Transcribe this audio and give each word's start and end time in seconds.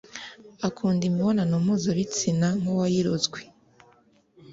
akunda 0.67 1.01
imibonano 1.09 1.55
mpuzabitsina 1.63 2.47
nkuwayirozwe 2.59 3.39